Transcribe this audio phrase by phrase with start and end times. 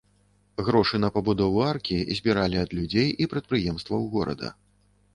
[0.69, 4.57] Грошы на пабудову аркі збіралі ад людзей і прадпрыемстваў горада.